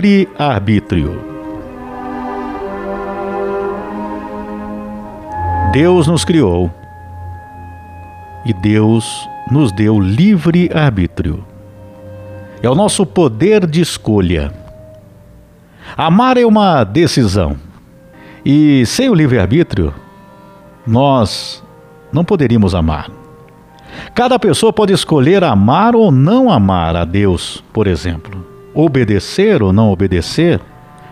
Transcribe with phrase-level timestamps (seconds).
[0.00, 1.20] livre-arbítrio.
[5.72, 6.70] Deus nos criou
[8.46, 11.44] e Deus nos deu livre-arbítrio.
[12.62, 14.52] É o nosso poder de escolha.
[15.96, 17.56] Amar é uma decisão.
[18.44, 19.92] E sem o livre-arbítrio,
[20.86, 21.62] nós
[22.10, 23.10] não poderíamos amar.
[24.14, 29.90] Cada pessoa pode escolher amar ou não amar a Deus, por exemplo, obedecer ou não
[29.90, 30.60] obedecer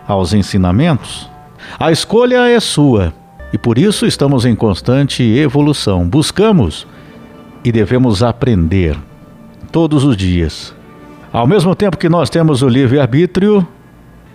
[0.07, 1.29] aos ensinamentos.
[1.79, 3.13] A escolha é sua
[3.51, 6.07] e por isso estamos em constante evolução.
[6.07, 6.87] Buscamos
[7.63, 8.97] e devemos aprender
[9.71, 10.75] todos os dias.
[11.31, 13.67] Ao mesmo tempo que nós temos o livre-arbítrio,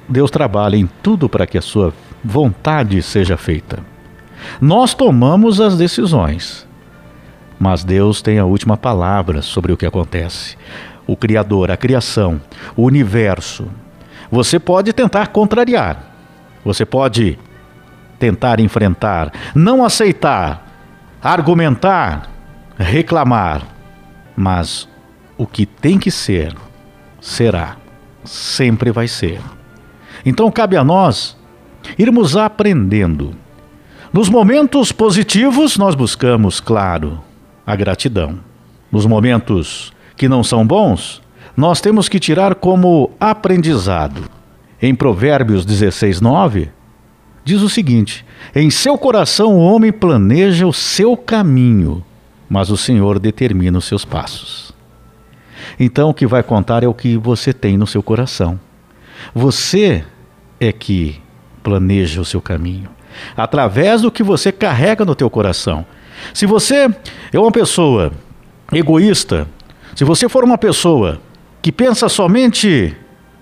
[0.09, 3.78] Deus trabalha em tudo para que a sua vontade seja feita.
[4.61, 6.66] Nós tomamos as decisões,
[7.59, 10.56] mas Deus tem a última palavra sobre o que acontece.
[11.06, 12.41] O Criador, a criação,
[12.77, 13.69] o universo.
[14.30, 16.14] Você pode tentar contrariar,
[16.64, 17.38] você pode
[18.19, 20.66] tentar enfrentar, não aceitar,
[21.22, 22.30] argumentar,
[22.78, 23.62] reclamar,
[24.36, 24.88] mas
[25.36, 26.55] o que tem que ser,
[27.20, 27.77] será,
[28.25, 29.41] sempre vai ser.
[30.25, 31.36] Então cabe a nós
[31.98, 33.34] irmos aprendendo.
[34.12, 37.22] Nos momentos positivos, nós buscamos, claro,
[37.66, 38.38] a gratidão.
[38.91, 41.22] Nos momentos que não são bons,
[41.56, 44.24] nós temos que tirar como aprendizado.
[44.80, 46.68] Em Provérbios 16, 9,
[47.44, 52.04] diz o seguinte: Em seu coração o homem planeja o seu caminho,
[52.48, 54.74] mas o Senhor determina os seus passos.
[55.78, 58.60] Então o que vai contar é o que você tem no seu coração.
[59.34, 60.04] Você
[60.60, 61.20] é que
[61.62, 62.90] planeja o seu caminho
[63.36, 65.86] através do que você carrega no teu coração.
[66.32, 66.88] Se você
[67.32, 68.12] é uma pessoa
[68.72, 69.46] egoísta,
[69.95, 71.21] se você for uma pessoa
[71.62, 72.97] que pensa somente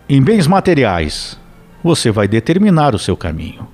[0.09, 1.39] em bens materiais,
[1.83, 3.67] você vai determinar o seu caminho.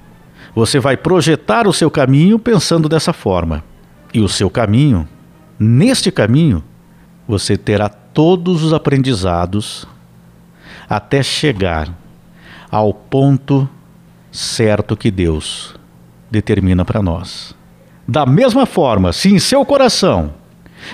[0.54, 3.64] Você vai projetar o seu caminho pensando dessa forma.
[4.14, 5.06] E o seu caminho,
[5.58, 6.62] neste caminho,
[7.26, 9.86] você terá todos os aprendizados
[10.88, 11.92] até chegar
[12.70, 13.68] ao ponto
[14.32, 15.74] certo que Deus
[16.30, 17.54] determina para nós.
[18.06, 20.32] Da mesma forma, se em seu coração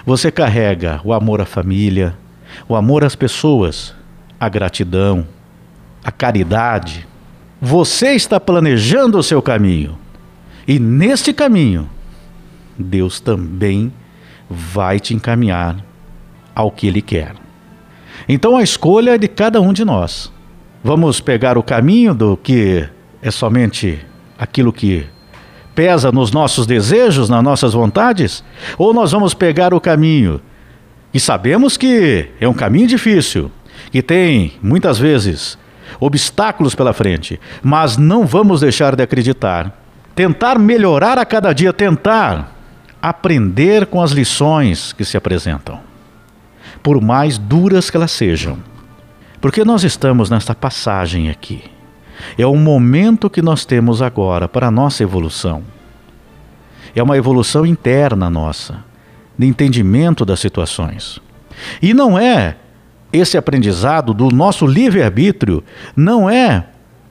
[0.05, 2.17] você carrega o amor à família,
[2.69, 3.95] o amor às pessoas,
[4.39, 5.27] a gratidão,
[6.05, 7.07] a caridade,
[7.61, 9.99] você está planejando o seu caminho.
[10.67, 11.89] E neste caminho,
[12.79, 13.93] Deus também
[14.49, 15.77] vai te encaminhar
[16.55, 17.35] ao que Ele quer.
[18.29, 20.33] Então a escolha é de cada um de nós.
[20.83, 22.87] Vamos pegar o caminho do que
[23.23, 23.99] é somente
[24.39, 25.07] aquilo que
[25.75, 28.45] pesa nos nossos desejos, nas nossas vontades?
[28.79, 30.41] Ou nós vamos pegar o caminho
[31.15, 33.49] e sabemos que é um caminho difícil,
[33.93, 35.57] que tem muitas vezes
[36.01, 39.81] obstáculos pela frente, mas não vamos deixar de acreditar.
[40.17, 42.53] Tentar melhorar a cada dia, tentar
[43.01, 45.81] aprender com as lições que se apresentam,
[46.83, 48.59] por mais duras que elas sejam.
[49.41, 51.74] Porque nós estamos nesta passagem aqui.
[52.39, 55.63] É o momento que nós temos agora para a nossa evolução.
[56.95, 58.85] É uma evolução interna nossa,
[59.37, 61.21] de entendimento das situações.
[61.83, 62.57] E não é
[63.13, 65.63] esse aprendizado do nosso livre-arbítrio,
[65.97, 66.67] não é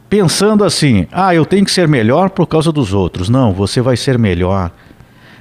[0.09, 3.29] pensando assim, ah, eu tenho que ser melhor por causa dos outros.
[3.29, 4.71] Não, você vai ser melhor.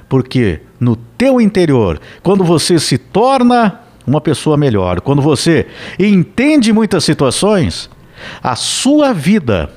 [0.09, 5.01] Porque no teu interior, quando você se torna uma pessoa melhor.
[5.01, 7.89] Quando você entende muitas situações,
[8.41, 9.69] a sua vida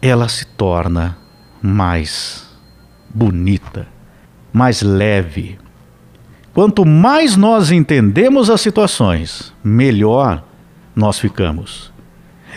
[0.00, 1.16] ela se torna
[1.62, 2.46] mais
[3.08, 3.86] bonita,
[4.52, 5.58] mais leve.
[6.52, 10.42] Quanto mais nós entendemos as situações, melhor
[10.94, 11.92] nós ficamos.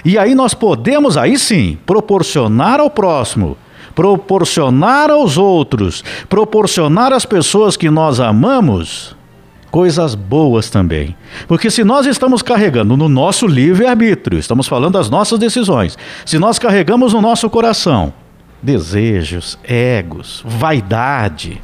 [0.04, 3.58] E aí nós podemos, aí sim, proporcionar ao próximo,
[3.94, 9.16] proporcionar aos outros, proporcionar às pessoas que nós amamos
[9.76, 11.18] coisas boas também.
[11.50, 16.58] Porque se nós estamos carregando no nosso livre-arbítrio, estamos falando das nossas decisões, se nós
[16.58, 18.14] carregamos no nosso coração
[18.64, 21.62] desejos, egos, vaidade,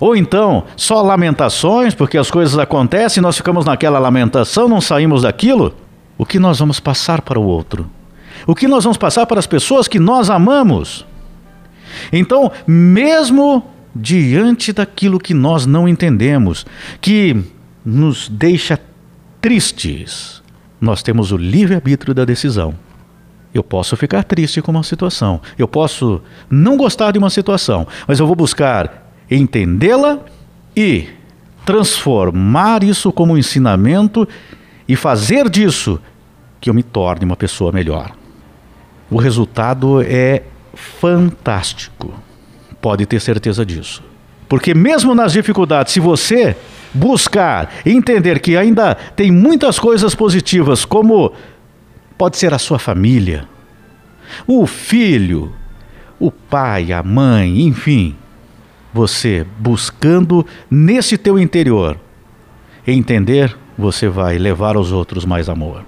[0.00, 5.74] ou então só lamentações, porque as coisas acontecem nós ficamos naquela lamentação, não saímos daquilo,
[6.16, 7.86] o que nós vamos passar para o outro?
[8.46, 11.04] O que nós vamos passar para as pessoas que nós amamos?
[12.10, 13.62] Então, mesmo
[13.94, 16.66] diante daquilo que nós não entendemos,
[17.00, 17.36] que
[17.84, 18.78] nos deixa
[19.40, 20.42] tristes.
[20.80, 22.74] Nós temos o livre-arbítrio da decisão.
[23.52, 26.20] Eu posso ficar triste com uma situação, eu posso
[26.50, 30.20] não gostar de uma situação, mas eu vou buscar entendê-la
[30.76, 31.08] e
[31.64, 34.28] transformar isso como um ensinamento
[34.86, 36.00] e fazer disso
[36.60, 38.12] que eu me torne uma pessoa melhor.
[39.10, 40.42] O resultado é
[40.74, 42.14] fantástico.
[42.80, 44.02] Pode ter certeza disso.
[44.48, 46.56] Porque mesmo nas dificuldades, se você
[46.92, 51.32] buscar entender que ainda tem muitas coisas positivas, como
[52.16, 53.46] pode ser a sua família,
[54.46, 55.52] o filho,
[56.18, 58.16] o pai, a mãe, enfim,
[58.92, 61.98] você buscando nesse teu interior
[62.86, 65.84] entender, você vai levar aos outros mais amor.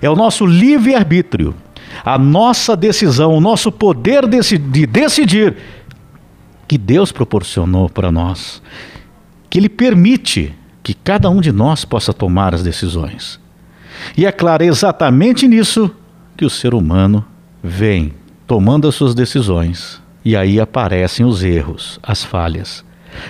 [0.00, 1.54] É o nosso livre-arbítrio,
[2.04, 5.56] a nossa decisão, o nosso poder de decidir
[6.72, 8.62] que Deus proporcionou para nós,
[9.50, 13.38] que Ele permite que cada um de nós possa tomar as decisões.
[14.16, 15.94] E é claro, é exatamente nisso
[16.34, 17.22] que o ser humano
[17.62, 18.14] vem
[18.46, 20.00] tomando as suas decisões.
[20.24, 22.82] E aí aparecem os erros, as falhas.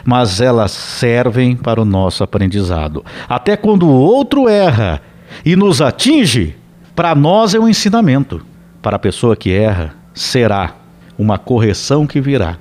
[0.04, 3.04] Mas elas servem para o nosso aprendizado.
[3.28, 5.02] Até quando o outro erra
[5.44, 6.54] e nos atinge,
[6.94, 8.46] para nós é um ensinamento.
[8.80, 10.76] Para a pessoa que erra, será
[11.18, 12.56] uma correção que virá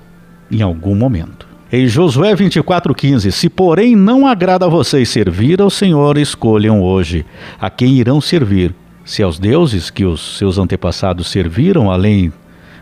[0.51, 1.48] em algum momento.
[1.71, 7.25] Em Josué 24,15: Se porém não agrada a vocês servir ao Senhor, escolham hoje
[7.59, 8.75] a quem irão servir,
[9.06, 12.31] se aos deuses que os seus antepassados serviram além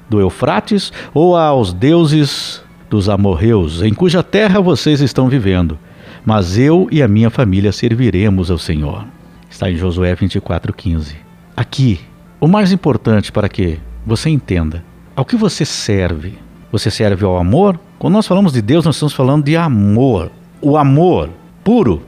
[0.10, 5.78] do Eufrates, ou aos deuses dos amorreus, em cuja terra vocês estão vivendo.
[6.26, 9.06] Mas eu e a minha família serviremos ao Senhor.
[9.50, 11.16] Está em Josué 24,15.
[11.56, 12.00] Aqui,
[12.40, 14.84] o mais importante para que você entenda
[15.16, 16.34] ao que você serve
[16.72, 17.80] você serve ao amor?
[17.98, 20.32] Quando nós falamos de Deus, nós estamos falando de amor.
[20.62, 21.30] O amor
[21.64, 22.02] puro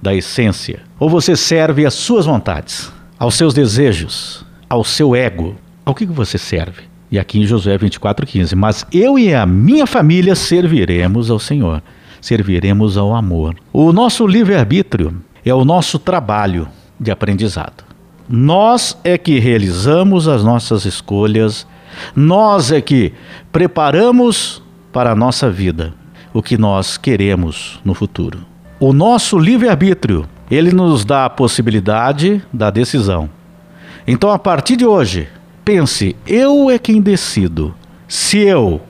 [0.00, 0.80] da essência.
[0.98, 5.56] Ou você serve às suas vontades, aos seus desejos, ao seu ego.
[5.84, 6.82] Ao que você serve?
[7.10, 11.82] E aqui em Josué 24,15: Mas eu e a minha família serviremos ao Senhor,
[12.20, 13.54] serviremos ao amor.
[13.72, 16.68] O nosso livre-arbítrio é o nosso trabalho
[16.98, 17.93] de aprendizado.
[18.28, 21.66] Nós é que realizamos as nossas escolhas
[22.14, 23.12] nós é que
[23.52, 24.62] preparamos
[24.92, 25.94] para a nossa vida
[26.32, 28.40] o que nós queremos no futuro.
[28.80, 33.30] O nosso livre-arbítrio, ele nos dá a possibilidade da decisão.
[34.06, 35.28] Então, a partir de hoje,
[35.64, 37.74] pense: eu é quem decido.
[38.08, 38.80] Se eu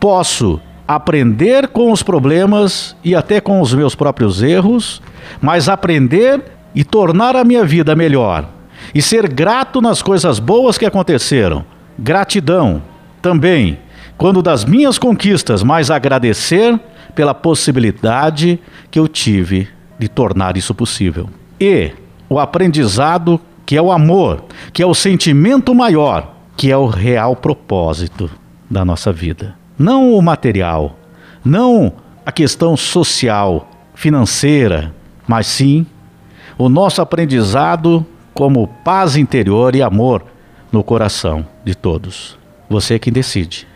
[0.00, 5.02] posso aprender com os problemas e até com os meus próprios erros,
[5.40, 6.42] mas aprender
[6.74, 8.55] e tornar a minha vida melhor
[8.94, 11.64] e ser grato nas coisas boas que aconteceram
[11.98, 12.82] Gratidão
[13.22, 13.78] também,
[14.18, 16.78] quando das minhas conquistas, mas agradecer
[17.14, 18.60] pela possibilidade
[18.90, 19.68] que eu tive
[19.98, 21.30] de tornar isso possível.
[21.58, 21.92] E
[22.28, 27.34] o aprendizado, que é o amor, que é o sentimento maior, que é o real
[27.34, 28.30] propósito
[28.70, 29.56] da nossa vida.
[29.78, 30.98] Não o material,
[31.42, 31.94] não
[32.26, 34.94] a questão social, financeira,
[35.26, 35.86] mas sim
[36.58, 38.04] o nosso aprendizado
[38.36, 40.22] como paz interior e amor
[40.70, 42.38] no coração de todos.
[42.68, 43.66] Você é quem decide.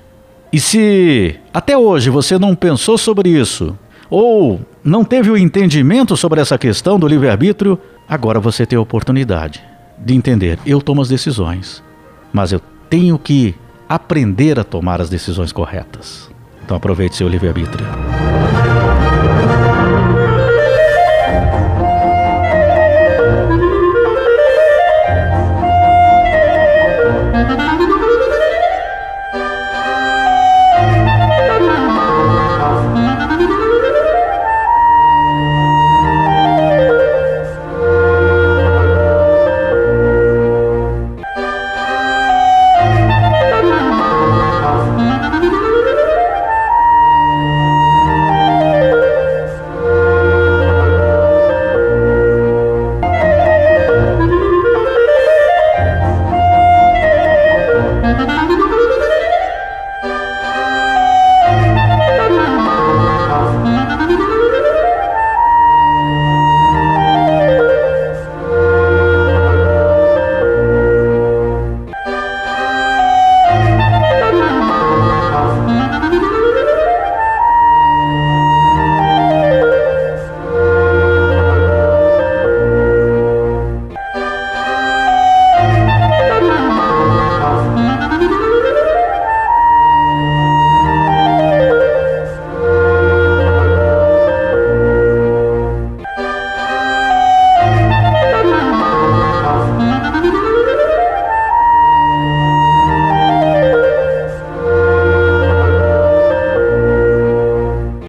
[0.53, 3.77] E se até hoje você não pensou sobre isso,
[4.11, 9.62] ou não teve o entendimento sobre essa questão do livre-arbítrio, agora você tem a oportunidade
[9.99, 11.83] de entender: eu tomo as decisões,
[12.31, 12.61] mas eu
[12.91, 13.55] tenho que
[13.89, 16.29] aprender a tomar as decisões corretas.
[16.62, 17.87] Então aproveite seu livre-arbítrio.